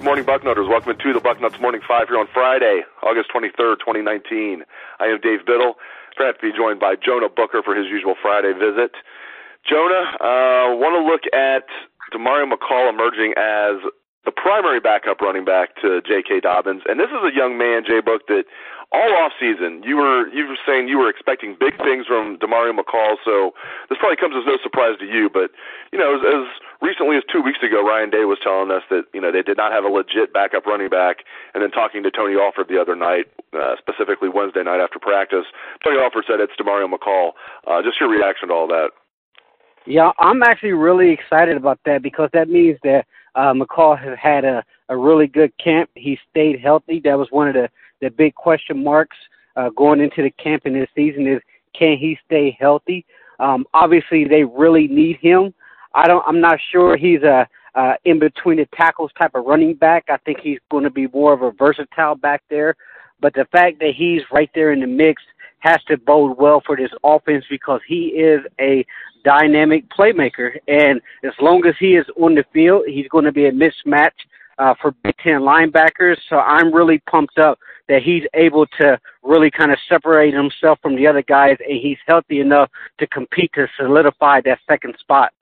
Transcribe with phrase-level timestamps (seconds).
[0.00, 0.66] Good morning, Bucknutters.
[0.66, 4.64] Welcome to the Bucknuts Morning Five here on Friday, August 23rd, 2019.
[4.98, 5.76] I am Dave Biddle.
[6.16, 8.96] Glad to be joined by Jonah Booker for his usual Friday visit.
[9.68, 11.68] Jonah, uh, want to look at
[12.16, 13.76] Demario McCall emerging as
[14.24, 16.40] the primary backup running back to J.K.
[16.40, 18.00] Dobbins, and this is a young man, J.
[18.00, 18.44] Book, that
[18.92, 22.74] all off season you were you were saying you were expecting big things from Demario
[22.74, 23.14] McCall.
[23.24, 23.54] So
[23.88, 25.54] this probably comes as no surprise to you, but
[25.92, 26.44] you know as, as
[26.82, 29.56] recently as two weeks ago, Ryan Day was telling us that you know they did
[29.56, 31.22] not have a legit backup running back,
[31.54, 35.46] and then talking to Tony Alford the other night, uh, specifically Wednesday night after practice,
[35.84, 37.38] Tony Alford said it's Demario McCall.
[37.66, 38.90] Uh, just your reaction to all that.
[39.86, 44.44] Yeah, I'm actually really excited about that because that means that uh, McCall has had
[44.44, 45.90] a, a really good camp.
[45.94, 47.00] He stayed healthy.
[47.04, 47.68] That was one of the
[48.00, 49.16] the big question marks
[49.56, 51.40] uh, going into the camp in this season is
[51.74, 53.04] can he stay healthy?
[53.38, 55.54] Um, obviously, they really need him.
[55.94, 56.24] I don't.
[56.26, 60.04] I'm not sure he's a uh, in between the tackles type of running back.
[60.08, 62.74] I think he's going to be more of a versatile back there.
[63.20, 65.22] But the fact that he's right there in the mix
[65.60, 68.84] has to bode well for this offense because he is a
[69.24, 70.56] dynamic playmaker.
[70.68, 74.10] And as long as he is on the field, he's going to be a mismatch
[74.58, 76.16] uh, for Big Ten linebackers.
[76.28, 80.96] So I'm really pumped up that he's able to really kind of separate himself from
[80.96, 85.32] the other guys, and he's healthy enough to compete to solidify that second spot.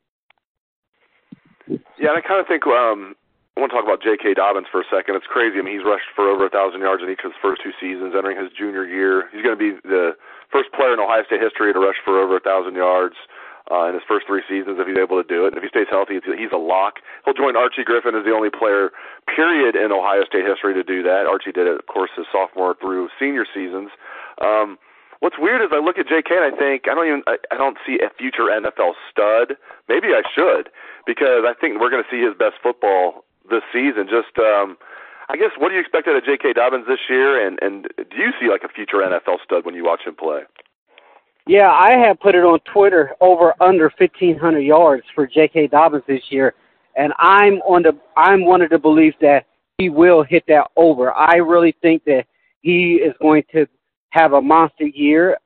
[1.69, 3.15] Yeah, and I kind of think um,
[3.59, 4.39] I want to talk about J.K.
[4.39, 5.19] Dobbins for a second.
[5.19, 5.59] It's crazy.
[5.59, 7.75] I mean, he's rushed for over a thousand yards in each of his first two
[7.75, 9.27] seasons, entering his junior year.
[9.35, 10.15] He's going to be the
[10.47, 13.19] first player in Ohio State history to rush for over a thousand yards
[13.67, 15.51] uh, in his first three seasons if he's able to do it.
[15.51, 17.03] And if he stays healthy, he's a lock.
[17.27, 18.95] He'll join Archie Griffin as the only player,
[19.27, 21.27] period, in Ohio State history to do that.
[21.27, 23.91] Archie did it, of course, his sophomore through senior seasons.
[24.39, 24.79] Um,
[25.19, 26.31] what's weird is I look at J.K.
[26.31, 29.59] and I think I don't even I, I don't see a future NFL stud.
[29.91, 30.71] Maybe I should
[31.11, 34.07] because I think we're going to see his best football this season.
[34.09, 34.77] Just um,
[35.29, 36.55] I guess what do you expect out of J.K.
[36.55, 39.85] Dobbins this year, and and do you see like a future NFL stud when you
[39.85, 40.43] watch him play?
[41.47, 45.69] Yeah, I have put it on Twitter over under 1500 yards for J.K.
[45.69, 46.55] Dobbins this year,
[46.97, 49.47] and I'm on the I'm one of the beliefs that
[49.79, 51.13] he will hit that over.
[51.13, 52.25] I really think that
[52.61, 53.67] he is going to
[54.11, 55.39] have a monster year.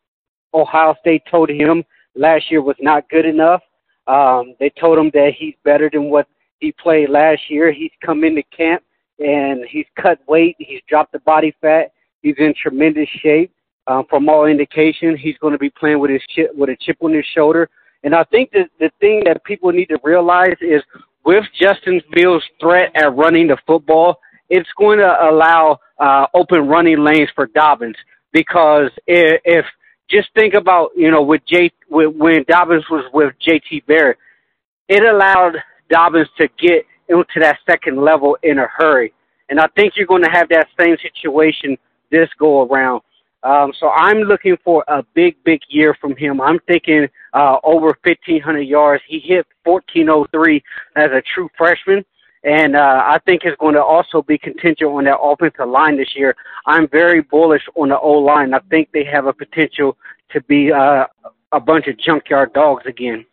[0.55, 3.63] Ohio State told him last year was not good enough.
[4.07, 6.27] Um, they told him that he's better than what
[6.63, 7.73] he played last year.
[7.73, 8.83] He's come into camp
[9.19, 10.55] and he's cut weight.
[10.59, 11.93] He's dropped the body fat.
[12.23, 13.53] He's in tremendous shape.
[13.89, 16.99] Um, from all indication, he's going to be playing with his chip, with a chip
[17.01, 17.69] on his shoulder.
[18.05, 20.83] And I think that the thing that people need to realize is
[21.25, 27.03] with Justin Fields' threat at running the football, it's going to allow uh, open running
[27.03, 27.97] lanes for Dobbins.
[28.33, 29.65] Because if, if
[30.09, 33.83] just think about you know with J with, when Dobbins was with J.T.
[33.89, 34.19] Barrett,
[34.89, 35.57] it allowed
[35.91, 39.13] Dobbins to get into that second level in a hurry.
[39.49, 41.77] And I think you're going to have that same situation
[42.11, 43.03] this go around.
[43.43, 46.41] Um, so I'm looking for a big, big year from him.
[46.41, 49.03] I'm thinking uh, over 1,500 yards.
[49.09, 50.63] He hit 1403
[50.95, 52.05] as a true freshman,
[52.45, 56.15] and uh, I think is going to also be contingent on that offensive line this
[56.15, 56.37] year.
[56.67, 58.55] I'm very bullish on the O line.
[58.55, 59.97] I think they have a potential
[60.31, 61.07] to be uh,
[61.51, 63.27] a bunch of junkyard dogs again.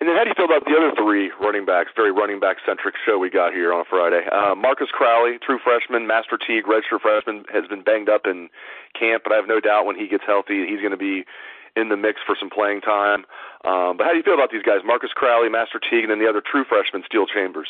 [0.00, 1.90] And then how do you feel about the other three running backs?
[1.96, 4.22] Very running back centric show we got here on a Friday.
[4.30, 8.48] Uh, Marcus Crowley, true freshman, Master Teague, redshirt freshman, has been banged up in
[8.94, 11.24] camp, but I have no doubt when he gets healthy, he's going to be
[11.74, 13.26] in the mix for some playing time.
[13.66, 14.86] Um, but how do you feel about these guys?
[14.86, 17.68] Marcus Crowley, Master Teague, and then the other true freshman, Steele Chambers.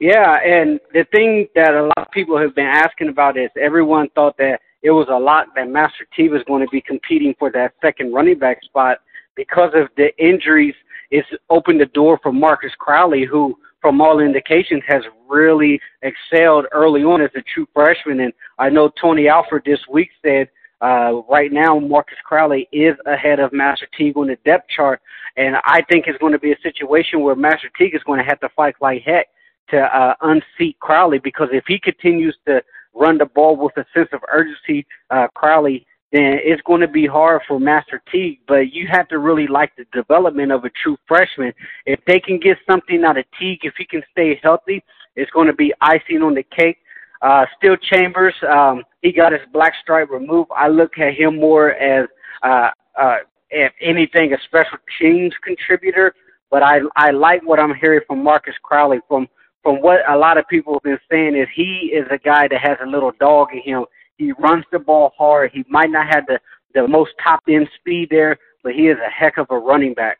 [0.00, 4.08] Yeah, and the thing that a lot of people have been asking about is everyone
[4.14, 7.52] thought that it was a lot that Master Teague was going to be competing for
[7.52, 9.00] that second running back spot
[9.36, 10.74] because of the injuries–
[11.12, 17.02] it's opened the door for Marcus Crowley, who from all indications, has really excelled early
[17.02, 18.20] on as a true freshman.
[18.20, 20.48] And I know Tony Alford this week said
[20.80, 25.00] uh, right now Marcus Crowley is ahead of Master Teague on the depth chart,
[25.36, 28.24] and I think it's going to be a situation where Master Teague is going to
[28.24, 29.26] have to fight like heck
[29.70, 32.62] to uh, unseat Crowley because if he continues to
[32.94, 37.06] run the ball with a sense of urgency, uh, Crowley then it's going to be
[37.06, 38.40] hard for Master Teague.
[38.46, 41.52] But you have to really like the development of a true freshman.
[41.86, 44.84] If they can get something out of Teague, if he can stay healthy,
[45.16, 46.78] it's going to be icing on the cake.
[47.22, 50.50] Uh, Steele Chambers, um, he got his black stripe removed.
[50.54, 52.08] I look at him more as,
[52.42, 52.70] uh,
[53.00, 53.16] uh,
[53.50, 56.14] if anything, a special teams contributor.
[56.50, 58.98] But I I like what I'm hearing from Marcus Crowley.
[59.08, 59.26] From
[59.62, 62.60] from what a lot of people have been saying is he is a guy that
[62.60, 63.86] has a little dog in him
[64.22, 65.50] he runs the ball hard.
[65.52, 66.38] He might not have the
[66.74, 70.18] the most top end speed there, but he is a heck of a running back.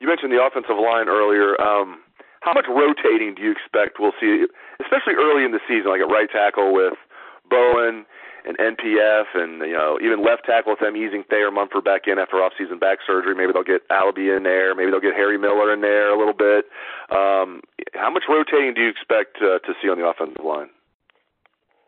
[0.00, 1.60] You mentioned the offensive line earlier.
[1.60, 2.00] Um,
[2.40, 4.46] how much rotating do you expect we'll see,
[4.80, 6.94] especially early in the season, like at right tackle with
[7.50, 8.06] Bowen
[8.46, 12.18] and NPF, and you know even left tackle with them easing Thayer Munford back in
[12.18, 13.34] after off-season back surgery.
[13.34, 14.74] Maybe they'll get Alabi in there.
[14.74, 16.66] Maybe they'll get Harry Miller in there a little bit.
[17.10, 17.60] Um,
[17.92, 20.70] how much rotating do you expect uh, to see on the offensive line?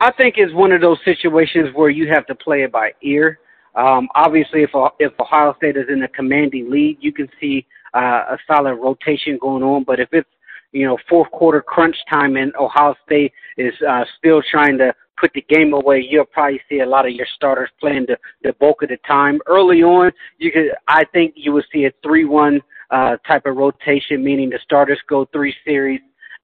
[0.00, 3.38] I think it's one of those situations where you have to play it by ear.
[3.74, 8.24] Um, obviously, if if Ohio State is in a commanding lead, you can see uh,
[8.30, 9.84] a solid rotation going on.
[9.84, 10.28] But if it's
[10.72, 15.32] you know fourth quarter crunch time and Ohio State is uh, still trying to put
[15.34, 18.82] the game away, you'll probably see a lot of your starters playing the, the bulk
[18.82, 19.38] of the time.
[19.46, 24.24] Early on, you could I think you would see a three-one uh, type of rotation,
[24.24, 26.00] meaning the starters go three series,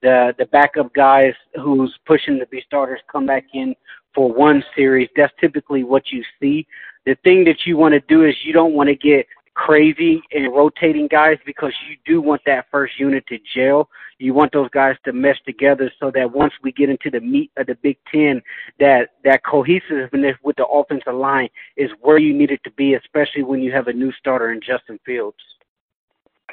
[0.06, 3.74] the the backup guys who's pushing to be starters come back in
[4.14, 5.08] for one series.
[5.16, 6.64] That's typically what you see.
[7.06, 10.54] The thing that you want to do is you don't want to get crazy and
[10.54, 13.88] rotating guys because you do want that first unit to gel.
[14.18, 17.50] You want those guys to mesh together so that once we get into the meat
[17.56, 18.40] of the Big Ten,
[18.78, 23.42] that that cohesiveness with the offensive line is where you need it to be, especially
[23.42, 25.42] when you have a new starter in Justin Fields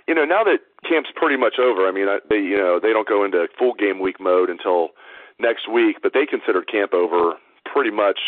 [0.07, 3.07] you know, now that camp's pretty much over, I mean, they you know they don't
[3.07, 4.90] go into full game week mode until
[5.40, 7.36] next week, but they considered camp over
[7.66, 8.19] pretty much.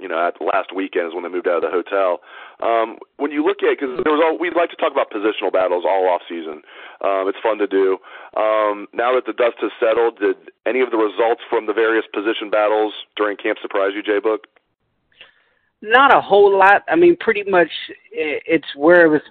[0.00, 2.24] You know, at the last weekend is when they moved out of the hotel.
[2.64, 5.52] Um, when you look at, because there was all, we'd like to talk about positional
[5.52, 6.64] battles all off season.
[7.04, 8.00] Um, it's fun to do.
[8.32, 12.08] Um, now that the dust has settled, did any of the results from the various
[12.08, 14.48] position battles during camp surprise you, Jay Book?
[15.82, 16.80] Not a whole lot.
[16.88, 17.68] I mean, pretty much
[18.10, 19.22] it's where it was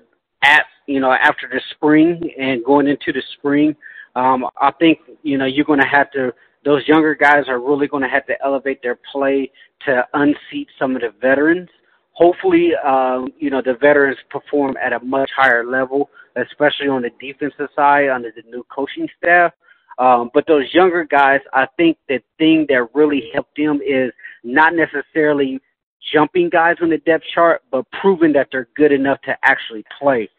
[0.43, 3.75] at you know after the spring and going into the spring.
[4.15, 6.33] Um, I think you know you're going to have to.
[6.65, 9.49] Those younger guys are really going to have to elevate their play
[9.85, 11.69] to unseat some of the veterans.
[12.13, 17.11] Hopefully, uh, you know the veterans perform at a much higher level, especially on the
[17.21, 19.53] defensive side under the new coaching staff.
[19.99, 24.11] Um, but those younger guys, I think the thing that really helped them is
[24.43, 25.61] not necessarily
[26.13, 30.29] jumping guys on the depth chart, but proving that they're good enough to actually play.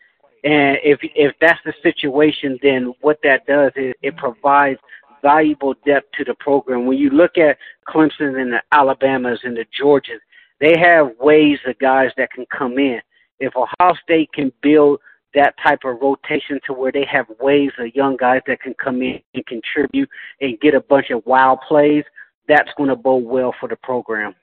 [0.45, 4.81] And if if that's the situation, then what that does is it provides
[5.23, 6.87] valuable depth to the program.
[6.87, 10.21] When you look at Clemson and the Alabamas and the Georgias,
[10.61, 13.01] they have ways of guys that can come in.
[13.39, 15.01] If Ohio State can build
[15.35, 19.01] that type of rotation to where they have waves of young guys that can come
[19.03, 20.09] in and contribute
[20.41, 22.05] and get a bunch of wild plays,
[22.49, 24.35] that's going to bode well for the program.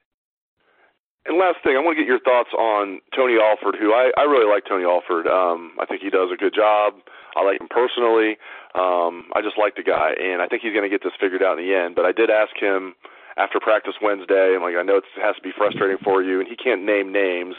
[1.28, 4.24] And last thing, I want to get your thoughts on Tony Alford, who I, I
[4.24, 5.28] really like Tony Alford.
[5.28, 6.96] Um, I think he does a good job.
[7.36, 8.40] I like him personally.
[8.80, 11.44] Um, I just like the guy, and I think he's going to get this figured
[11.44, 12.00] out in the end.
[12.00, 12.96] But I did ask him
[13.36, 16.48] after practice Wednesday, I'm like, I know it has to be frustrating for you, and
[16.48, 17.54] he can't name names.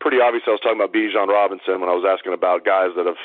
[0.00, 0.42] Pretty obvious.
[0.48, 3.20] I was talking about Bijan Robinson when I was asking about guys that have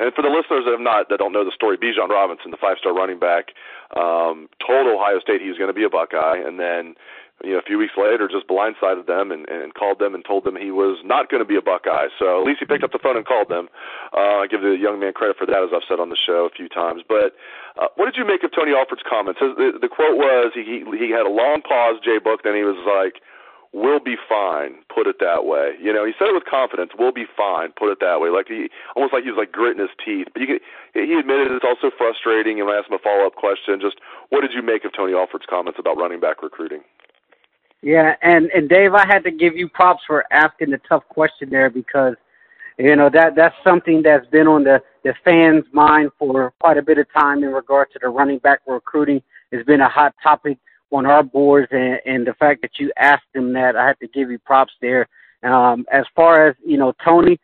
[0.00, 2.58] and for the listeners that have not that don't know the story, Bijan Robinson, the
[2.58, 3.54] five-star running back,
[3.94, 6.98] um, told Ohio State he was going to be a Buckeye, and then
[7.44, 10.42] you know, a few weeks later, just blindsided them and, and called them and told
[10.42, 12.10] them he was not going to be a Buckeye.
[12.18, 13.68] So at least he picked up the phone and called them.
[14.10, 16.50] Uh, I give the young man credit for that, as I've said on the show
[16.50, 17.02] a few times.
[17.06, 17.38] But
[17.78, 19.38] uh, what did you make of Tony Alford's comments?
[19.38, 22.74] The, the quote was he he had a long pause, Jay Book, then he was
[22.82, 23.22] like,
[23.70, 25.78] "We'll be fine." Put it that way.
[25.78, 26.90] You know, he said it with confidence.
[26.98, 28.34] "We'll be fine." Put it that way.
[28.34, 28.66] Like he
[28.98, 30.26] almost like he was like gritting his teeth.
[30.34, 32.58] But you can, he admitted it's also frustrating.
[32.58, 33.78] And I asked him a follow up question.
[33.78, 34.02] Just
[34.34, 36.82] what did you make of Tony Alford's comments about running back recruiting?
[37.82, 41.48] Yeah, and and Dave, I had to give you props for asking the tough question
[41.50, 42.14] there because
[42.76, 46.82] you know that that's something that's been on the the fans' mind for quite a
[46.82, 49.22] bit of time in regard to the running back recruiting.
[49.52, 50.58] It's been a hot topic
[50.90, 54.08] on our boards, and, and the fact that you asked him that, I had to
[54.08, 55.06] give you props there.
[55.44, 57.38] Um, as far as you know, Tony,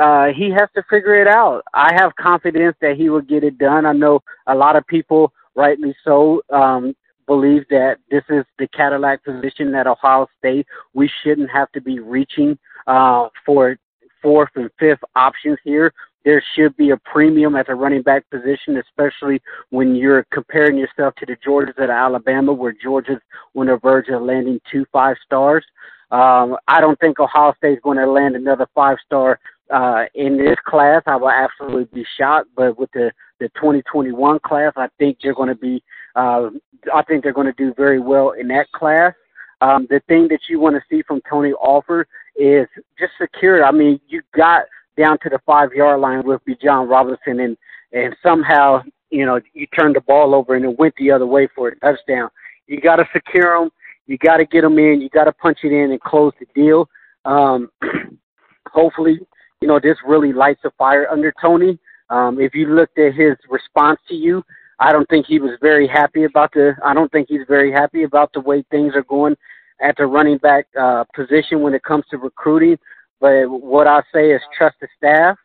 [0.00, 1.62] uh, he has to figure it out.
[1.74, 3.84] I have confidence that he will get it done.
[3.84, 9.24] I know a lot of people, rightly so, um, believe that this is the Cadillac
[9.24, 10.66] position at Ohio State.
[10.92, 13.76] We shouldn't have to be reaching uh, for
[14.22, 15.92] fourth and fifth options here.
[16.24, 21.14] There should be a premium at the running back position, especially when you're comparing yourself
[21.16, 23.20] to the Georgias at Alabama, where Georgia's
[23.54, 25.64] on the verge of landing two five stars.
[26.10, 29.38] Um, I don't think Ohio State is going to land another five star
[29.70, 31.02] uh, in this class.
[31.06, 32.48] I will absolutely be shocked.
[32.56, 35.82] But with the the 2021 class, I think they're going to be.
[36.14, 36.50] Uh,
[36.94, 39.12] I think they're going to do very well in that class.
[39.60, 42.06] Um, the thing that you want to see from Tony Alford
[42.36, 42.66] is
[42.98, 43.64] just secure.
[43.64, 44.64] I mean, you got
[44.96, 47.56] down to the five yard line with Bijan Robinson, and
[47.92, 51.48] and somehow you know you turned the ball over and it went the other way
[51.54, 52.28] for a touchdown.
[52.66, 53.70] You got to secure them.
[54.06, 55.00] You got to get them in.
[55.00, 56.88] You got to punch it in and close the deal.
[57.24, 57.70] Um,
[58.68, 59.18] hopefully,
[59.60, 61.78] you know this really lights a fire under Tony.
[62.10, 64.44] Um, if you looked at his response to you,
[64.78, 66.74] I don't think he was very happy about the.
[66.84, 69.36] I don't think he's very happy about the way things are going
[69.80, 72.78] at the running back uh, position when it comes to recruiting.
[73.20, 75.36] But what I say is trust the staff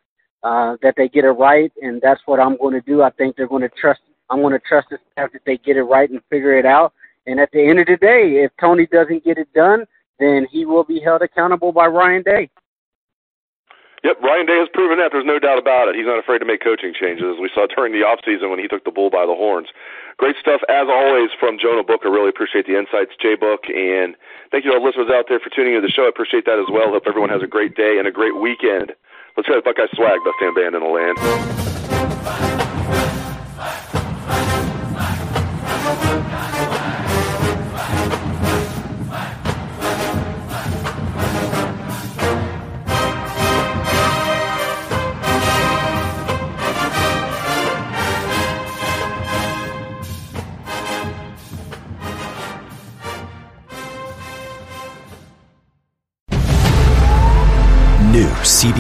[0.44, 3.02] uh, that they get it right, and that's what I'm going to do.
[3.02, 4.02] I think they're going to trust.
[4.30, 6.94] I'm going to trust the staff that they get it right and figure it out.
[7.26, 9.86] And at the end of the day, if Tony doesn't get it done,
[10.20, 12.50] then he will be held accountable by Ryan Day.
[14.04, 15.12] Yep, Ryan Day has proven that.
[15.12, 15.96] There's no doubt about it.
[15.96, 18.60] He's not afraid to make coaching changes, as we saw during the off season when
[18.60, 19.68] he took the bull by the horns.
[20.16, 22.10] Great stuff, as always, from Jonah Booker.
[22.10, 23.68] Really appreciate the insights, J Book.
[23.68, 24.16] And
[24.52, 26.06] thank you to all listeners out there for tuning into the show.
[26.06, 26.96] I appreciate that as well.
[26.96, 28.96] Hope everyone has a great day and a great weekend.
[29.36, 31.20] Let's try the Buckeye swag, best damn band in the land.